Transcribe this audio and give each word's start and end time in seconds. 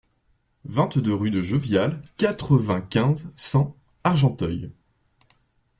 vingt-deux 0.65 1.13
rue 1.13 1.29
de 1.29 1.43
Jolival, 1.43 2.01
quatre-vingt-quinze, 2.17 3.29
cent, 3.35 3.75
Argenteuil 4.03 4.71